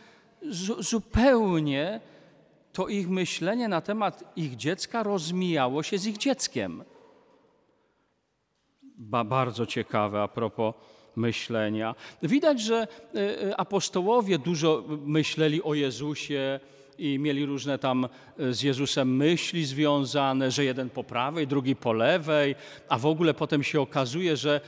zupełnie 0.79 2.01
to 2.73 2.89
ich 2.89 3.09
myślenie 3.09 3.69
na 3.69 3.81
temat 3.81 4.33
ich 4.37 4.57
dziecka 4.57 5.03
rozmijało 5.03 5.83
się 5.83 5.99
z 5.99 6.07
ich 6.07 6.19
dzieckiem. 6.19 6.85
Ba, 8.83 9.25
bardzo 9.25 9.67
ciekawe 9.67 10.23
a 10.23 10.29
propos 10.29 10.75
myślenia. 11.17 11.95
Widać, 12.23 12.61
że 12.61 12.87
e, 13.15 13.49
e, 13.49 13.57
apostołowie 13.61 14.39
dużo 14.39 14.85
myśleli 14.89 15.63
o 15.63 15.75
Jezusie, 15.75 16.61
i 16.99 17.19
mieli 17.19 17.47
różne 17.47 17.79
tam 17.79 18.09
e, 18.39 18.53
z 18.53 18.63
Jezusem 18.63 19.17
myśli 19.17 19.65
związane, 19.65 20.51
że 20.51 20.65
jeden 20.65 20.91
po 20.91 21.05
prawej, 21.05 21.47
drugi 21.47 21.77
po 21.77 21.93
lewej, 21.93 22.55
a 22.89 22.99
w 22.99 23.07
ogóle 23.07 23.35
potem 23.35 23.63
się 23.63 23.81
okazuje, 23.81 24.37
że 24.37 24.61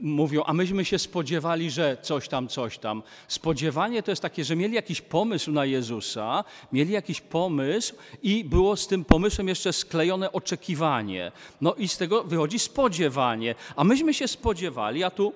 mówią, 0.00 0.42
a 0.46 0.52
myśmy 0.52 0.84
się 0.84 0.98
spodziewali, 0.98 1.70
że 1.70 1.96
coś 2.02 2.28
tam, 2.28 2.48
coś 2.48 2.78
tam. 2.78 3.02
Spodziewanie 3.28 4.02
to 4.02 4.12
jest 4.12 4.22
takie, 4.22 4.44
że 4.44 4.56
mieli 4.56 4.74
jakiś 4.74 5.00
pomysł 5.00 5.52
na 5.52 5.64
Jezusa, 5.64 6.44
mieli 6.72 6.92
jakiś 6.92 7.20
pomysł 7.20 7.94
i 8.22 8.44
było 8.44 8.76
z 8.76 8.86
tym 8.86 9.04
pomysłem 9.04 9.48
jeszcze 9.48 9.72
sklejone 9.72 10.32
oczekiwanie. 10.32 11.32
No 11.60 11.74
i 11.74 11.88
z 11.88 11.96
tego 11.96 12.24
wychodzi 12.24 12.58
spodziewanie. 12.58 13.54
A 13.76 13.84
myśmy 13.84 14.14
się 14.14 14.28
spodziewali, 14.28 15.04
a 15.04 15.10
tu 15.10 15.32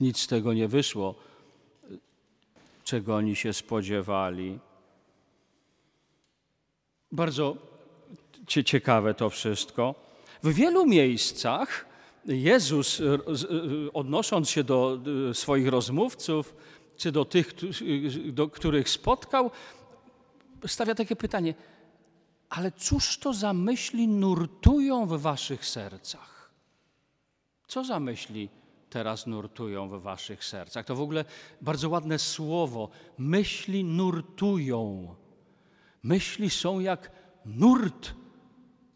nic 0.00 0.18
z 0.18 0.26
tego 0.26 0.52
nie 0.52 0.68
wyszło 0.68 1.14
czego 2.86 3.16
oni 3.16 3.36
się 3.36 3.52
spodziewali. 3.52 4.58
Bardzo 7.12 7.56
ciekawe 8.64 9.14
to 9.14 9.30
wszystko. 9.30 9.94
W 10.42 10.54
wielu 10.54 10.86
miejscach 10.86 11.86
Jezus, 12.24 13.02
odnosząc 13.92 14.50
się 14.50 14.64
do 14.64 14.98
swoich 15.32 15.68
rozmówców, 15.68 16.54
czy 16.96 17.12
do 17.12 17.24
tych, 17.24 17.54
do 18.32 18.48
których 18.48 18.88
spotkał, 18.88 19.50
stawia 20.66 20.94
takie 20.94 21.16
pytanie: 21.16 21.54
Ale 22.48 22.72
cóż 22.72 23.18
to 23.18 23.32
za 23.32 23.52
myśli 23.52 24.08
nurtują 24.08 25.06
w 25.06 25.20
waszych 25.20 25.66
sercach? 25.66 26.50
Co 27.68 27.84
za 27.84 28.00
myśli 28.00 28.48
teraz 28.96 29.26
nurtują 29.26 29.88
w 29.88 30.02
waszych 30.02 30.44
sercach. 30.44 30.86
To 30.86 30.94
w 30.96 31.00
ogóle 31.00 31.24
bardzo 31.60 31.88
ładne 31.88 32.18
słowo. 32.18 32.88
Myśli 33.18 33.84
nurtują. 33.84 35.14
Myśli 36.02 36.50
są 36.50 36.80
jak 36.80 37.10
nurt 37.46 38.14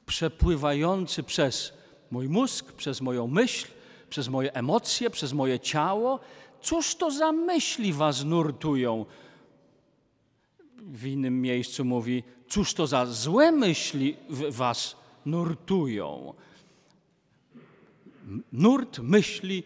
przepływający 0.06 1.22
przez 1.22 1.72
mój 2.10 2.28
mózg, 2.28 2.72
przez 2.72 3.00
moją 3.00 3.26
myśl, 3.26 3.68
przez 4.10 4.28
moje 4.28 4.54
emocje, 4.54 5.10
przez 5.10 5.32
moje 5.32 5.60
ciało. 5.60 6.20
Cóż 6.62 6.94
to 6.94 7.10
za 7.10 7.32
myśli 7.32 7.92
was 7.92 8.24
nurtują? 8.24 9.06
W 10.78 11.06
innym 11.06 11.42
miejscu 11.42 11.84
mówi, 11.84 12.22
cóż 12.48 12.74
to 12.74 12.86
za 12.86 13.06
złe 13.06 13.52
myśli 13.52 14.16
was 14.50 14.96
nurtują? 15.26 16.34
Nurt 18.52 18.98
myśli 18.98 19.62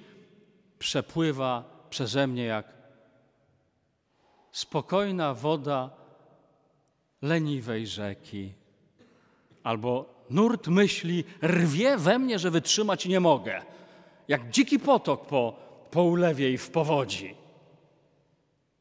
przepływa 0.85 1.65
przeze 1.91 2.27
mnie 2.27 2.45
jak 2.45 2.67
spokojna 4.53 5.35
woda 5.35 5.91
leniwej 7.23 7.87
rzeki. 7.87 8.53
Albo 9.63 10.25
nurt 10.31 10.69
myśli 10.69 11.25
rwie 11.43 11.97
we 11.97 12.19
mnie, 12.19 12.39
że 12.39 12.51
wytrzymać 12.51 13.07
nie 13.07 13.21
mogę. 13.21 13.63
jak 14.29 14.51
dziki 14.51 14.79
potok 14.79 15.27
po, 15.27 15.57
po 15.91 16.03
ulewie 16.03 16.53
i 16.53 16.59
w 16.59 16.71
powodzi. 16.71 17.35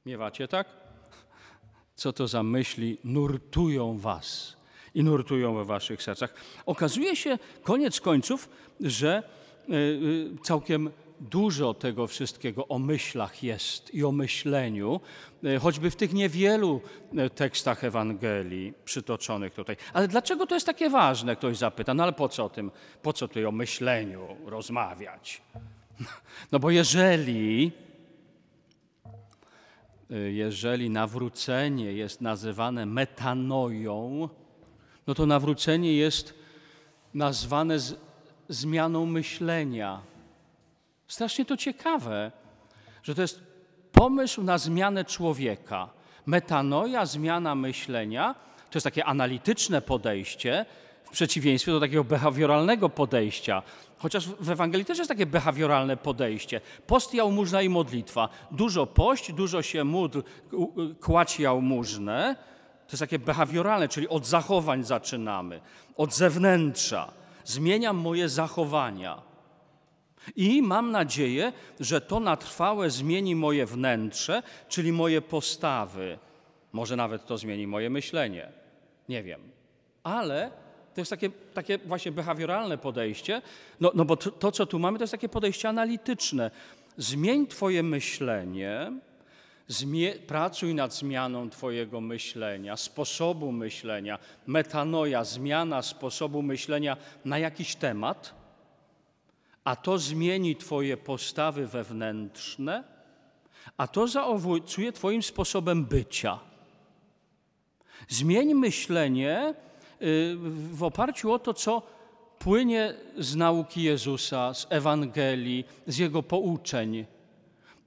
Miewacie 0.06 0.48
tak? 0.48 0.68
Co 1.96 2.14
to 2.14 2.28
za 2.28 2.44
myśli 2.44 2.98
nurtują 3.04 3.98
was 3.98 4.58
i 4.96 5.04
nurtują 5.04 5.56
we 5.56 5.66
waszych 5.66 6.04
sercach? 6.04 6.34
Okazuje 6.66 7.16
się, 7.16 7.40
koniec 7.64 8.02
końców, 8.02 8.50
że 8.80 9.24
y, 9.70 9.74
y, 9.74 10.44
całkiem 10.44 10.92
dużo 11.20 11.74
tego 11.74 12.08
wszystkiego 12.08 12.68
o 12.68 12.80
myślach 12.80 13.44
jest 13.44 13.94
i 13.94 14.04
o 14.04 14.12
myśleniu, 14.12 15.00
e, 15.44 15.60
choćby 15.60 15.92
w 15.92 15.96
tych 15.96 16.14
niewielu 16.14 16.82
e, 17.18 17.30
tekstach 17.30 17.84
Ewangelii 17.84 18.74
przytoczonych 18.86 19.54
tutaj. 19.54 19.76
Ale 19.94 20.08
dlaczego 20.08 20.48
to 20.48 20.56
jest 20.56 20.66
takie 20.66 20.90
ważne? 20.90 21.36
Ktoś 21.36 21.58
zapyta. 21.58 21.94
No 21.94 22.04
ale 22.04 22.14
po 22.14 22.30
co 22.30 22.46
o 22.46 22.50
tym, 22.50 22.72
po 23.02 23.14
co 23.14 23.28
tutaj 23.28 23.46
o 23.46 23.52
myśleniu 23.52 24.28
rozmawiać? 24.46 25.42
No 26.52 26.60
bo 26.60 26.72
jeżeli, 26.72 27.72
e, 30.12 30.18
jeżeli 30.18 30.90
nawrócenie 30.90 31.94
jest 31.94 32.22
nazywane 32.22 32.86
metanoją, 32.86 34.30
no 35.08 35.14
to 35.14 35.26
nawrócenie 35.26 35.94
jest 35.94 36.34
nazwane 37.14 37.80
z, 37.80 37.96
zmianą 38.50 39.06
myślenia 39.06 40.13
Strasznie 41.14 41.46
to 41.46 41.58
ciekawe, 41.58 42.32
że 43.04 43.16
to 43.16 43.22
jest 43.22 43.44
pomysł 43.92 44.44
na 44.44 44.58
zmianę 44.58 45.06
człowieka. 45.06 45.90
Metanoja, 46.26 47.06
zmiana 47.06 47.56
myślenia, 47.56 48.36
to 48.70 48.78
jest 48.78 48.84
takie 48.84 49.06
analityczne 49.06 49.82
podejście, 49.82 50.66
w 51.04 51.10
przeciwieństwie 51.10 51.72
do 51.72 51.80
takiego 51.80 52.04
behawioralnego 52.04 52.90
podejścia. 52.90 53.64
Chociaż 53.98 54.28
w 54.28 54.50
Ewangelii 54.50 54.86
też 54.86 54.98
jest 54.98 55.10
takie 55.10 55.26
behawioralne 55.26 55.98
podejście. 55.98 56.62
Post, 56.88 57.14
jałmużna 57.14 57.62
i 57.62 57.70
modlitwa. 57.70 58.30
Dużo 58.52 58.86
pość, 58.86 59.34
dużo 59.34 59.62
się 59.62 59.84
módl, 59.84 60.22
kłać 61.02 61.40
jałmużnę. 61.40 62.36
To 62.88 62.92
jest 62.92 63.00
takie 63.00 63.20
behawioralne, 63.20 63.88
czyli 63.88 64.10
od 64.10 64.26
zachowań 64.26 64.84
zaczynamy, 64.84 65.62
od 65.98 66.14
zewnętrza. 66.14 67.12
Zmieniam 67.46 67.98
moje 67.98 68.30
zachowania. 68.30 69.33
I 70.36 70.62
mam 70.62 70.92
nadzieję, 70.92 71.54
że 71.80 72.02
to 72.02 72.20
na 72.20 72.38
trwałe 72.38 72.90
zmieni 72.90 73.36
moje 73.36 73.66
wnętrze, 73.66 74.44
czyli 74.70 74.92
moje 74.92 75.22
postawy. 75.22 76.18
Może 76.74 76.96
nawet 76.96 77.26
to 77.26 77.38
zmieni 77.38 77.68
moje 77.68 77.90
myślenie. 77.90 78.52
Nie 79.10 79.24
wiem. 79.24 79.42
Ale 80.04 80.52
to 80.94 81.02
jest 81.02 81.10
takie, 81.10 81.30
takie 81.54 81.78
właśnie 81.78 82.12
behawioralne 82.12 82.78
podejście, 82.78 83.42
no, 83.80 83.92
no 83.96 84.06
bo 84.06 84.18
to, 84.18 84.32
to, 84.32 84.52
co 84.52 84.66
tu 84.66 84.80
mamy, 84.80 84.98
to 84.98 85.04
jest 85.04 85.12
takie 85.12 85.30
podejście 85.30 85.70
analityczne. 85.70 86.52
Zmień 86.98 87.48
Twoje 87.48 87.84
myślenie, 87.84 88.92
zmie, 89.68 90.14
pracuj 90.14 90.76
nad 90.76 90.94
zmianą 90.94 91.50
Twojego 91.50 92.02
myślenia, 92.02 92.78
sposobu 92.78 93.52
myślenia, 93.52 94.20
metanoja, 94.48 95.24
zmiana 95.24 95.82
sposobu 95.82 96.42
myślenia 96.42 96.98
na 97.26 97.40
jakiś 97.40 97.76
temat 97.76 98.43
a 99.64 99.76
to 99.76 99.98
zmieni 99.98 100.56
Twoje 100.56 100.98
postawy 100.98 101.68
wewnętrzne, 101.68 102.84
a 103.78 103.88
to 103.88 104.08
zaowocuje 104.08 104.92
Twoim 104.92 105.24
sposobem 105.24 105.86
bycia. 105.86 106.40
Zmień 108.10 108.54
myślenie 108.54 109.54
y, 110.02 110.36
w 110.72 110.84
oparciu 110.84 111.32
o 111.32 111.40
to, 111.40 111.54
co 111.54 111.82
płynie 112.40 112.94
z 113.18 113.36
nauki 113.36 113.84
Jezusa, 113.84 114.54
z 114.54 114.68
Ewangelii, 114.70 115.66
z 115.88 115.98
Jego 115.98 116.24
pouczeń. 116.24 117.06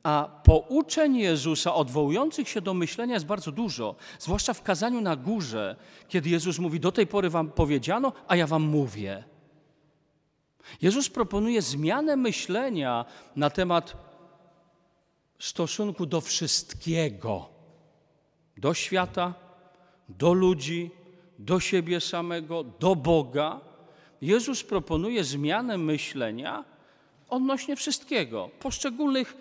A 0.02 0.28
pouczeń 0.44 1.16
Jezusa 1.16 1.74
odwołujących 1.74 2.48
się 2.48 2.60
do 2.60 2.74
myślenia 2.74 3.14
jest 3.14 3.26
bardzo 3.26 3.52
dużo, 3.52 3.94
zwłaszcza 4.18 4.54
w 4.54 4.62
kazaniu 4.62 5.00
na 5.00 5.16
górze, 5.16 5.76
kiedy 6.08 6.30
Jezus 6.30 6.58
mówi: 6.58 6.80
Do 6.80 6.92
tej 6.92 7.06
pory 7.06 7.30
wam 7.30 7.50
powiedziano, 7.50 8.12
a 8.28 8.36
ja 8.36 8.46
wam 8.46 8.62
mówię. 8.62 9.24
Jezus 10.82 11.08
proponuje 11.08 11.62
zmianę 11.62 12.16
myślenia 12.16 13.04
na 13.36 13.50
temat 13.50 13.96
stosunku 15.38 16.06
do 16.06 16.20
wszystkiego, 16.20 17.48
do 18.56 18.74
świata, 18.74 19.34
do 20.08 20.32
ludzi, 20.32 20.90
do 21.38 21.60
siebie 21.60 22.00
samego, 22.00 22.64
do 22.64 22.96
Boga. 22.96 23.60
Jezus 24.20 24.62
proponuje 24.62 25.24
zmianę 25.24 25.78
myślenia 25.78 26.64
odnośnie 27.28 27.76
wszystkiego, 27.76 28.50
poszczególnych 28.60 29.36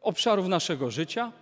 obszarów 0.00 0.48
naszego 0.48 0.90
życia. 0.90 1.32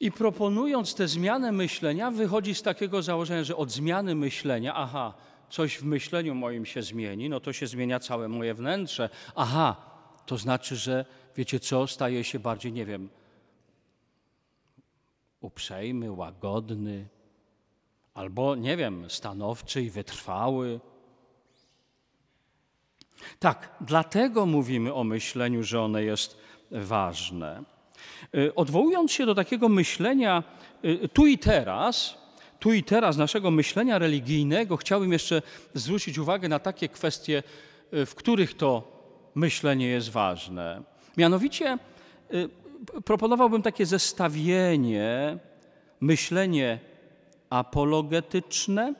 I 0.00 0.12
proponując 0.12 0.94
tę 0.94 1.08
zmianę 1.08 1.52
myślenia, 1.52 2.10
wychodzi 2.10 2.54
z 2.54 2.62
takiego 2.62 3.02
założenia, 3.02 3.44
że 3.44 3.56
od 3.56 3.70
zmiany 3.70 4.14
myślenia, 4.14 4.74
aha, 4.74 5.14
coś 5.50 5.78
w 5.78 5.84
myśleniu 5.84 6.34
moim 6.34 6.66
się 6.66 6.82
zmieni, 6.82 7.28
no 7.28 7.40
to 7.40 7.52
się 7.52 7.66
zmienia 7.66 8.00
całe 8.00 8.28
moje 8.28 8.54
wnętrze. 8.54 9.08
Aha, 9.36 9.76
to 10.26 10.38
znaczy, 10.38 10.76
że 10.76 11.04
wiecie 11.36 11.60
co, 11.60 11.86
staje 11.86 12.24
się 12.24 12.38
bardziej, 12.38 12.72
nie 12.72 12.86
wiem, 12.86 13.08
uprzejmy, 15.40 16.12
łagodny, 16.12 17.08
albo 18.14 18.54
nie 18.54 18.76
wiem, 18.76 19.10
stanowczy 19.10 19.82
i 19.82 19.90
wytrwały. 19.90 20.80
Tak, 23.38 23.76
dlatego 23.80 24.46
mówimy 24.46 24.94
o 24.94 25.04
myśleniu, 25.04 25.62
że 25.62 25.82
one 25.82 26.04
jest 26.04 26.38
ważne. 26.70 27.64
Y, 28.34 28.54
odwołując 28.54 29.12
się 29.12 29.26
do 29.26 29.34
takiego 29.34 29.68
myślenia 29.68 30.42
y, 30.84 31.08
tu 31.08 31.26
i 31.26 31.38
teraz, 31.38 32.18
tu 32.58 32.72
i 32.72 32.82
teraz 32.82 33.16
naszego 33.16 33.50
myślenia 33.50 33.98
religijnego, 33.98 34.76
chciałbym 34.76 35.12
jeszcze 35.12 35.42
zwrócić 35.74 36.18
uwagę 36.18 36.48
na 36.48 36.58
takie 36.58 36.88
kwestie, 36.88 37.42
y, 37.94 38.06
w 38.06 38.14
których 38.14 38.54
to 38.54 38.96
myślenie 39.34 39.86
jest 39.86 40.10
ważne. 40.10 40.82
Mianowicie 41.16 41.78
y, 42.34 42.48
proponowałbym 43.04 43.62
takie 43.62 43.86
zestawienie 43.86 45.38
myślenie 46.00 46.78
apologetyczne 47.50 48.94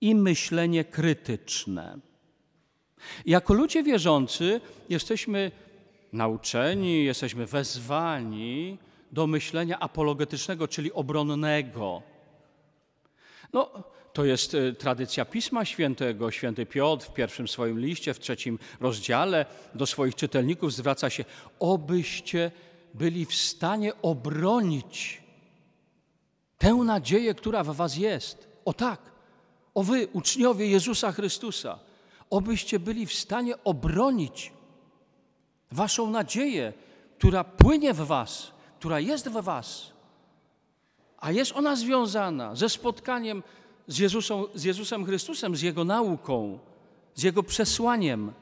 i 0.00 0.14
myślenie 0.14 0.84
krytyczne. 0.84 1.98
Jako 3.26 3.54
ludzie 3.54 3.82
wierzący 3.82 4.60
jesteśmy 4.88 5.50
nauczeni, 6.12 7.04
jesteśmy 7.04 7.46
wezwani 7.46 8.78
do 9.12 9.26
myślenia 9.26 9.78
apologetycznego, 9.78 10.68
czyli 10.68 10.92
obronnego. 10.92 12.02
No, 13.52 13.70
to 14.12 14.24
jest 14.24 14.54
e, 14.54 14.72
tradycja 14.72 15.24
Pisma 15.24 15.64
Świętego. 15.64 16.30
Święty 16.30 16.66
Piotr 16.66 17.06
w 17.06 17.12
pierwszym 17.12 17.48
swoim 17.48 17.80
liście, 17.80 18.14
w 18.14 18.20
trzecim 18.20 18.58
rozdziale 18.80 19.46
do 19.74 19.86
swoich 19.86 20.14
czytelników 20.14 20.72
zwraca 20.72 21.10
się, 21.10 21.24
obyście 21.58 22.50
byli 22.94 23.26
w 23.26 23.34
stanie 23.34 23.92
obronić 24.02 25.22
tę 26.58 26.74
nadzieję, 26.74 27.34
która 27.34 27.64
w 27.64 27.76
was 27.76 27.96
jest. 27.96 28.48
O 28.64 28.72
tak, 28.72 29.00
o 29.74 29.82
wy, 29.82 30.08
uczniowie 30.12 30.66
Jezusa 30.66 31.12
Chrystusa, 31.12 31.78
obyście 32.30 32.78
byli 32.78 33.06
w 33.06 33.14
stanie 33.14 33.64
obronić 33.64 34.52
waszą 35.72 36.10
nadzieję, 36.10 36.72
która 37.18 37.44
płynie 37.44 37.94
w 37.94 38.06
was 38.06 38.55
która 38.78 39.00
jest 39.00 39.28
we 39.28 39.42
Was, 39.42 39.92
a 41.18 41.32
jest 41.32 41.52
ona 41.52 41.76
związana 41.76 42.54
ze 42.54 42.68
spotkaniem 42.68 43.42
z, 43.86 43.98
Jezusem, 43.98 44.44
z 44.54 44.64
Jezusem 44.64 45.04
Chrystusem, 45.04 45.56
z 45.56 45.62
Jego 45.62 45.84
nauką, 45.84 46.58
z 47.14 47.22
Jego 47.22 47.42
przesłaniem, 47.42 48.32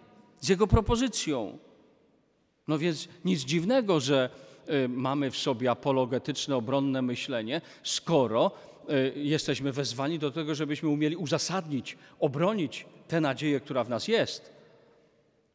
z 0.40 0.48
Jego 0.48 0.66
propozycją. 0.66 1.58
No 2.68 2.78
więc 2.78 3.08
nic 3.24 3.40
dziwnego, 3.40 4.00
że 4.00 4.30
y, 4.70 4.88
mamy 4.88 5.30
w 5.30 5.36
sobie 5.36 5.70
apologetyczne, 5.70 6.56
obronne 6.56 7.02
myślenie, 7.02 7.60
skoro 7.82 8.50
y, 8.90 9.12
jesteśmy 9.16 9.72
wezwani 9.72 10.18
do 10.18 10.30
tego, 10.30 10.54
żebyśmy 10.54 10.88
umieli 10.88 11.16
uzasadnić, 11.16 11.98
obronić 12.20 12.86
tę 13.08 13.20
nadzieję, 13.20 13.60
która 13.60 13.84
w 13.84 13.88
nas 13.88 14.08
jest. 14.08 14.53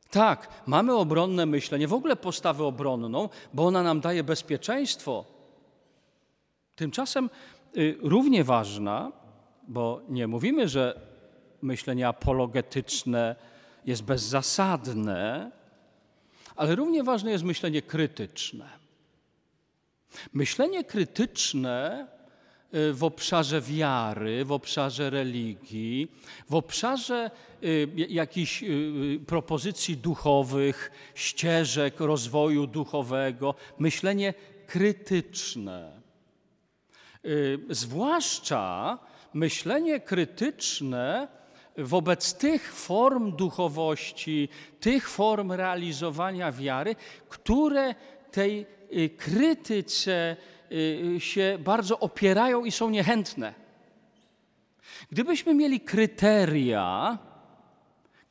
Tak, 0.09 0.47
mamy 0.65 0.95
obronne 0.95 1.45
myślenie, 1.45 1.87
w 1.87 1.93
ogóle 1.93 2.15
postawę 2.15 2.63
obronną, 2.63 3.29
bo 3.53 3.65
ona 3.65 3.83
nam 3.83 4.01
daje 4.01 4.23
bezpieczeństwo. 4.23 5.25
Tymczasem 6.75 7.29
y, 7.77 7.97
równie 8.01 8.43
ważna, 8.43 9.11
bo 9.67 10.01
nie 10.09 10.27
mówimy, 10.27 10.67
że 10.67 11.01
myślenie 11.61 12.07
apologetyczne 12.07 13.35
jest 13.85 14.03
bezzasadne, 14.03 15.51
ale 16.55 16.75
równie 16.75 17.03
ważne 17.03 17.31
jest 17.31 17.43
myślenie 17.43 17.81
krytyczne. 17.81 18.69
Myślenie 20.33 20.83
krytyczne 20.83 22.07
w 22.71 23.03
obszarze 23.03 23.61
wiary, 23.61 24.45
w 24.45 24.51
obszarze 24.51 25.09
religii, 25.09 26.11
w 26.49 26.55
obszarze 26.55 27.31
y, 27.63 27.87
jakichś 27.95 28.63
y, 28.63 29.19
propozycji 29.27 29.97
duchowych, 29.97 30.91
ścieżek 31.15 31.99
rozwoju 31.99 32.67
duchowego, 32.67 33.55
myślenie 33.79 34.33
krytyczne. 34.67 35.99
Zwłaszcza 37.69 38.97
myślenie 39.33 39.99
krytyczne 39.99 41.27
wobec 41.77 42.33
tych 42.33 42.73
form 42.73 43.31
duchowości, 43.31 44.49
tych 44.79 45.09
form 45.09 45.51
realizowania 45.51 46.51
wiary, 46.51 46.95
które 47.29 47.95
tej 48.31 48.65
y, 48.93 49.09
krytyce 49.09 50.35
y, 50.39 50.58
się 51.19 51.57
bardzo 51.59 51.99
opierają 51.99 52.65
i 52.65 52.71
są 52.71 52.89
niechętne. 52.89 53.53
Gdybyśmy 55.11 55.53
mieli 55.53 55.79
kryteria, 55.79 57.17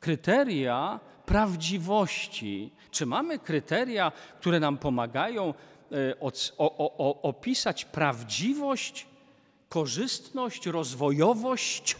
kryteria 0.00 1.00
prawdziwości, 1.26 2.70
czy 2.90 3.06
mamy 3.06 3.38
kryteria, 3.38 4.12
które 4.40 4.60
nam 4.60 4.78
pomagają 4.78 5.54
y, 5.92 6.14
opisać 7.22 7.84
prawdziwość, 7.84 9.06
korzystność, 9.68 10.66
rozwojowość 10.66 11.96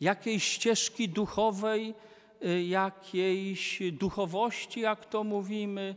jakiejś 0.00 0.44
ścieżki 0.44 1.08
duchowej, 1.08 1.94
jakiejś 2.68 3.82
duchowości, 3.92 4.80
jak 4.80 5.06
to 5.06 5.24
mówimy, 5.24 5.94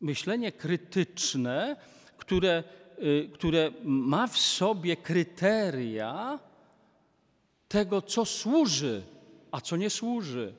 myślenie 0.00 0.52
krytyczne, 0.52 1.76
które, 2.16 2.64
y, 3.02 3.30
które 3.34 3.72
ma 3.84 4.26
w 4.26 4.38
sobie 4.38 4.96
kryteria 4.96 6.38
tego, 7.68 8.02
co 8.02 8.24
służy, 8.24 9.02
a 9.50 9.60
co 9.60 9.76
nie 9.76 9.90
służy. 9.90 10.54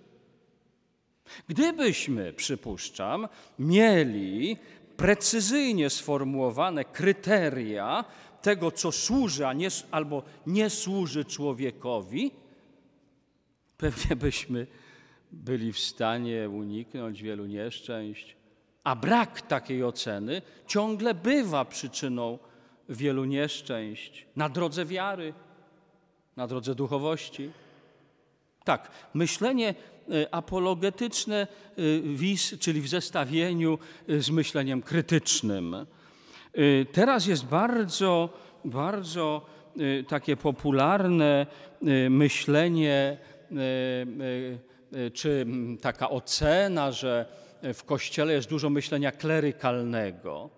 Gdybyśmy, 1.48 2.34
przypuszczam, 2.34 3.28
mieli 3.60 4.58
precyzyjnie 4.98 5.90
sformułowane 5.90 6.86
kryteria 6.86 8.06
tego, 8.42 8.72
co 8.72 8.92
służy, 8.92 9.48
a 9.48 9.54
nie, 9.54 9.68
albo 9.92 10.24
nie 10.48 10.70
służy 10.70 11.26
człowiekowi, 11.26 12.32
pewnie 13.78 14.16
byśmy 14.16 14.68
byli 15.32 15.74
w 15.74 15.80
stanie 15.80 16.50
uniknąć 16.50 17.22
wielu 17.22 17.46
nieszczęść, 17.46 18.36
a 18.84 18.96
brak 18.96 19.42
takiej 19.42 19.84
oceny 19.84 20.42
ciągle 20.68 21.14
bywa 21.14 21.66
przyczyną 21.66 22.40
wielu 22.90 23.26
nieszczęść 23.26 24.26
na 24.36 24.50
drodze 24.50 24.86
wiary, 24.86 25.34
na 26.38 26.48
drodze 26.48 26.76
duchowości. 26.76 27.52
Tak, 28.64 28.92
myślenie 29.14 29.70
e, 29.70 30.34
apologetyczne 30.36 31.48
e, 32.54 32.58
czyli 32.60 32.82
w 32.82 32.88
zestawieniu 32.88 33.80
e, 34.10 34.22
z 34.22 34.30
myśleniem 34.30 34.82
krytycznym. 34.82 35.86
Teraz 36.92 37.26
jest 37.26 37.46
bardzo, 37.46 38.30
bardzo 38.66 39.46
takie 40.08 40.38
popularne 40.38 41.46
myślenie, 42.10 43.18
czy 45.14 45.46
taka 45.82 46.10
ocena, 46.10 46.92
że 46.92 47.26
w 47.74 47.84
Kościele 47.84 48.34
jest 48.34 48.50
dużo 48.50 48.70
myślenia 48.70 49.12
klerykalnego. 49.12 50.50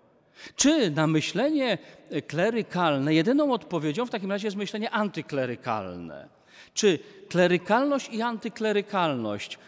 Czy 0.56 0.90
na 0.90 1.06
myślenie 1.06 1.78
klerykalne 2.26 3.14
jedyną 3.14 3.52
odpowiedzią 3.52 4.06
w 4.06 4.10
takim 4.10 4.30
razie 4.30 4.46
jest 4.46 4.56
myślenie 4.56 4.90
antyklerykalne? 4.90 6.28
Czy 6.74 6.98
klerykalność 7.28 8.08
i 8.08 8.22
antyklerykalność 8.22 9.58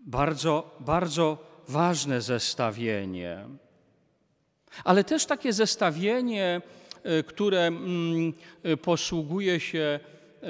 bardzo, 0.00 0.76
bardzo 0.80 1.38
ważne 1.68 2.20
zestawienie. 2.20 3.44
Ale 4.84 5.04
też 5.04 5.26
takie 5.26 5.52
zestawienie, 5.52 6.60
e, 7.02 7.22
które 7.22 7.60
mm, 7.60 8.32
e, 8.62 8.76
posługuje 8.76 9.60
się 9.60 10.00
e, 10.42 10.46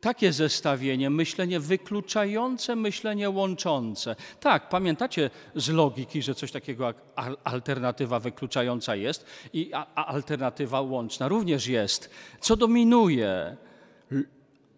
takie 0.00 0.32
zestawienie, 0.32 1.10
myślenie 1.10 1.60
wykluczające, 1.60 2.76
myślenie 2.76 3.30
łączące. 3.30 4.16
Tak, 4.40 4.68
pamiętacie 4.68 5.30
z 5.54 5.68
logiki, 5.68 6.22
że 6.22 6.34
coś 6.34 6.52
takiego 6.52 6.84
jak 6.84 6.96
alternatywa 7.44 8.20
wykluczająca 8.20 8.96
jest 8.96 9.26
i 9.52 9.70
alternatywa 9.94 10.80
łączna 10.80 11.28
również 11.28 11.66
jest. 11.66 12.10
Co 12.40 12.56
dominuje? 12.56 13.56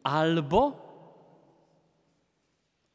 Albo, 0.02 0.72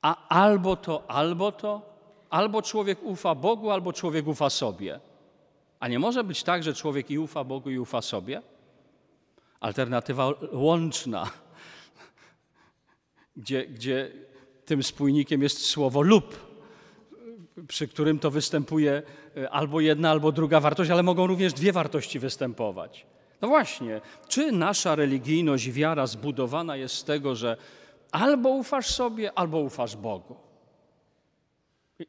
a 0.02 0.28
albo 0.28 0.76
to, 0.76 1.12
albo 1.12 1.52
to, 1.52 1.82
albo 2.30 2.62
człowiek 2.62 3.04
ufa 3.04 3.36
Bogu, 3.36 3.72
albo 3.72 3.94
człowiek 3.94 4.28
ufa 4.28 4.50
sobie. 4.50 5.00
A 5.80 5.88
nie 5.88 6.00
może 6.00 6.24
być 6.24 6.44
tak, 6.44 6.64
że 6.64 6.74
człowiek 6.74 7.12
i 7.12 7.20
ufa 7.20 7.44
Bogu, 7.44 7.70
i 7.70 7.80
ufa 7.80 8.02
sobie? 8.02 8.42
Alternatywa 9.60 10.34
łączna 10.52 11.30
gdzie, 13.40 13.68
gdzie 13.68 14.12
tym 14.66 14.84
spójnikiem 14.84 15.42
jest 15.42 15.66
słowo 15.66 16.02
lub, 16.02 16.50
przy 17.68 17.88
którym 17.88 18.20
to 18.20 18.32
występuje 18.32 19.02
e, 19.38 19.50
albo 19.50 19.80
jedna, 19.80 20.12
albo 20.12 20.32
druga 20.32 20.60
wartość, 20.60 20.92
ale 20.92 21.04
mogą 21.04 21.28
również 21.28 21.54
dwie 21.54 21.72
wartości 21.72 22.20
występować. 22.20 23.06
No 23.42 23.48
właśnie, 23.48 24.02
czy 24.28 24.52
nasza 24.52 24.96
religijność, 24.96 25.72
wiara 25.72 26.08
zbudowana 26.08 26.76
jest 26.76 26.96
z 26.96 27.04
tego, 27.04 27.36
że 27.36 27.58
albo 28.12 28.50
ufasz 28.50 28.88
sobie, 28.88 29.34
albo 29.34 29.60
ufasz 29.60 29.96
Bogu? 29.96 30.36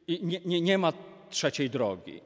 I 0.07 0.25
nie, 0.25 0.41
nie, 0.45 0.61
nie 0.61 0.77
ma 0.77 0.93
trzeciej 1.29 1.69
drogi. 1.69 2.21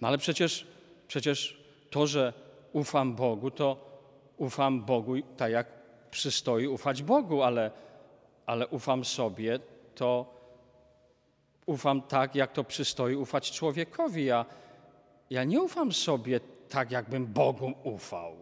No 0.00 0.08
ale 0.08 0.18
przecież, 0.18 0.66
przecież 1.08 1.60
to, 1.90 2.06
że 2.06 2.32
ufam 2.72 3.14
Bogu, 3.14 3.50
to 3.50 3.92
ufam 4.36 4.82
Bogu 4.84 5.14
tak 5.36 5.52
jak 5.52 5.66
przystoi 6.10 6.66
ufać 6.66 7.02
Bogu, 7.02 7.42
ale 7.42 7.70
ale 8.46 8.68
ufam 8.68 9.04
sobie, 9.04 9.58
to 9.94 10.42
ufam 11.66 12.02
tak, 12.02 12.34
jak 12.34 12.52
to 12.52 12.64
przystoi 12.64 13.14
ufać 13.14 13.52
człowiekowi. 13.52 14.24
Ja, 14.24 14.46
ja 15.30 15.44
nie 15.44 15.62
ufam 15.62 15.92
sobie 15.92 16.40
tak, 16.68 16.90
jakbym 16.90 17.26
Bogu 17.26 17.72
ufał, 17.82 18.36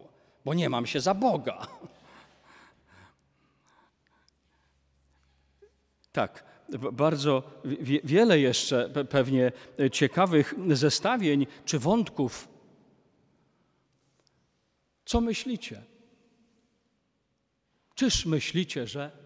bo 0.45 0.53
nie 0.53 0.69
mam 0.69 0.85
się 0.85 0.99
za 0.99 1.13
Boga. 1.13 1.67
Tak, 6.11 6.43
bardzo 6.91 7.43
wiele 8.03 8.39
jeszcze 8.39 8.89
pewnie 9.09 9.51
ciekawych 9.91 10.53
zestawień 10.69 11.47
czy 11.65 11.79
wątków. 11.79 12.47
Co 15.05 15.21
myślicie? 15.21 15.83
Czyż 17.95 18.25
myślicie, 18.25 18.87
że 18.87 19.20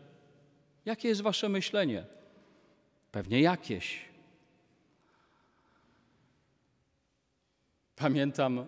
Jakie 0.85 1.07
jest 1.07 1.21
wasze 1.21 1.49
myślenie? 1.49 2.05
Pewnie 3.11 3.41
jakieś. 3.41 4.05
Pamiętam 7.95 8.59
e, 8.59 8.65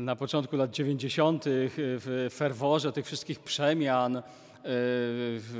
na 0.00 0.16
początku 0.16 0.56
lat 0.56 0.70
90. 0.70 1.44
w 1.46 2.28
ferworze 2.32 2.92
tych 2.92 3.06
wszystkich 3.06 3.40
przemian, 3.40 4.16
e, 4.16 4.22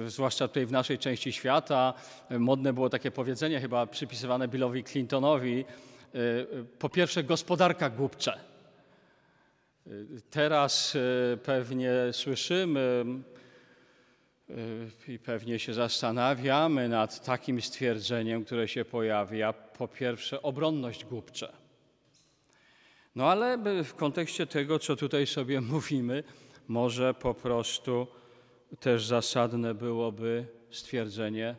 zwłaszcza 0.06 0.48
tutaj 0.48 0.66
w 0.66 0.72
naszej 0.72 0.98
części 0.98 1.32
świata, 1.32 1.94
modne 2.30 2.72
było 2.72 2.90
takie 2.90 3.10
powiedzenie 3.10 3.60
chyba 3.60 3.86
przypisywane 3.86 4.48
Billowi 4.48 4.84
Clintonowi, 4.84 5.64
e, 5.64 6.18
po 6.78 6.88
pierwsze 6.88 7.24
gospodarka 7.24 7.90
głupcze. 7.90 8.40
Teraz 10.30 10.96
pewnie 11.42 11.92
słyszymy 12.12 13.04
i 15.08 15.18
pewnie 15.18 15.58
się 15.58 15.74
zastanawiamy 15.74 16.88
nad 16.88 17.24
takim 17.24 17.62
stwierdzeniem, 17.62 18.44
które 18.44 18.68
się 18.68 18.84
pojawia. 18.84 19.52
Po 19.52 19.88
pierwsze, 19.88 20.42
obronność 20.42 21.04
głupcze. 21.04 21.52
No 23.14 23.30
ale 23.30 23.58
w 23.84 23.94
kontekście 23.94 24.46
tego, 24.46 24.78
co 24.78 24.96
tutaj 24.96 25.26
sobie 25.26 25.60
mówimy, 25.74 26.24
może 26.68 27.14
po 27.14 27.34
prostu 27.34 28.06
też 28.80 29.06
zasadne 29.06 29.74
byłoby 29.74 30.46
stwierdzenie, 30.70 31.56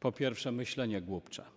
po 0.00 0.12
pierwsze, 0.12 0.52
myślenie 0.52 1.00
głupcze. 1.00 1.55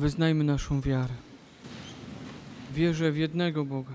Wyznajmy 0.00 0.44
naszą 0.44 0.80
wiarę. 0.80 1.14
Wierzę 2.74 3.12
w 3.12 3.16
jednego 3.16 3.64
Boga, 3.64 3.94